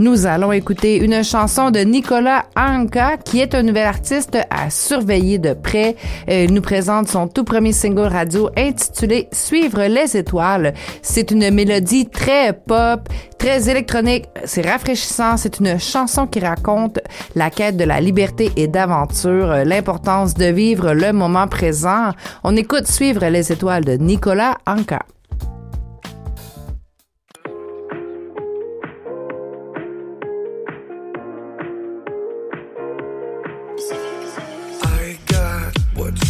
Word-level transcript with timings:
Nous 0.00 0.26
allons 0.26 0.50
écouter 0.50 0.96
une 0.96 1.22
chanson 1.22 1.70
de 1.70 1.78
Nicolas 1.78 2.46
Anka, 2.56 3.16
qui 3.16 3.38
est 3.38 3.54
un 3.54 3.62
nouvel 3.62 3.86
artiste 3.86 4.36
à 4.50 4.68
surveiller 4.68 5.38
de 5.38 5.52
près. 5.52 5.94
Euh, 6.28 6.46
il 6.48 6.52
nous 6.52 6.62
présente 6.62 7.06
son 7.06 7.28
tout 7.28 7.44
premier 7.44 7.70
single 7.70 8.08
radio 8.08 8.50
intitulé 8.56 9.28
Suivre 9.30 9.84
les 9.84 10.16
étoiles. 10.16 10.74
C'est 11.00 11.30
une 11.30 11.48
mélodie 11.52 12.06
très 12.08 12.54
pop, 12.54 13.08
très 13.38 13.70
électronique. 13.70 14.24
C'est 14.44 14.68
rafraîchissant. 14.68 15.36
C'est 15.36 15.60
une 15.60 15.78
chanson 15.78 16.26
qui 16.26 16.40
raconte 16.40 16.98
la 17.36 17.50
quête 17.50 17.76
de 17.76 17.84
la 17.84 18.00
liberté 18.00 18.50
et 18.56 18.66
d'aventure, 18.66 19.64
l'importance 19.64 20.34
de 20.34 20.46
vivre 20.46 20.92
le 20.92 21.12
moment 21.12 21.46
présent. 21.46 22.10
On 22.42 22.56
écoute 22.56 22.88
Suivre 22.88 23.26
les 23.26 23.52
étoiles 23.52 23.84
de 23.84 23.92
Nicolas 23.92 24.58
Anka. 24.66 25.06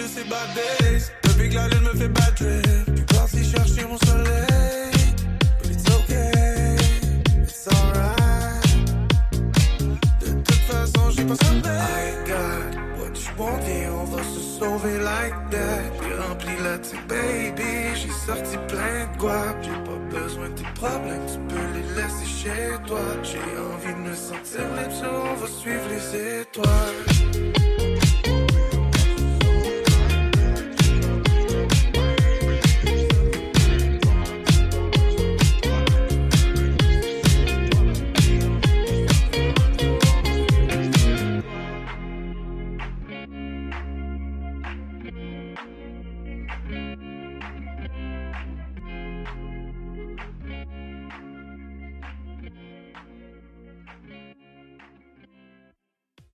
de 0.00 0.06
ces 0.06 0.24
bad 0.24 0.48
days. 0.54 1.10
Depuis 1.22 1.50
que 1.50 1.54
la 1.54 1.68
lune 1.68 1.82
me 1.82 1.98
fait 1.98 2.08
bad 2.08 2.34
trip. 2.34 2.94
Puis 2.94 3.04
parti 3.16 3.44
chercher 3.44 3.84
mon 3.84 3.98
soleil. 3.98 4.90
But 5.58 5.70
it's 5.70 5.88
okay, 5.98 6.76
it's 7.42 7.68
alright. 7.68 8.66
j'ai 11.14 11.24
pas 11.24 11.34
I 11.34 12.14
got 12.26 12.74
what 12.98 13.14
you 13.18 13.32
want, 13.36 13.60
viens, 13.64 13.92
on 13.92 14.04
va 14.04 14.22
se 14.22 14.40
sauver 14.58 14.98
like 14.98 15.34
that. 15.50 15.82
J'ai 16.02 16.14
rempli 16.28 16.54
la 16.62 16.78
tête, 16.78 17.06
baby, 17.08 17.94
j'ai 17.94 18.12
sorti 18.26 18.56
plein 18.68 19.06
de 19.12 19.18
guap. 19.18 19.56
J'ai 19.62 19.70
pas 19.70 20.18
besoin 20.18 20.48
de 20.48 20.54
tes 20.54 20.72
problèmes, 20.74 21.26
tu 21.26 21.38
peux 21.54 21.66
les 21.74 21.86
laisser 21.94 22.26
chez 22.26 22.78
toi. 22.86 23.00
J'ai 23.22 23.38
envie 23.38 23.94
de 23.94 24.08
me 24.08 24.14
sentir 24.14 24.64
libre, 24.76 25.30
on 25.30 25.34
va 25.34 25.46
suivre 25.46 25.86
les 25.90 26.40
étoiles. 26.40 27.29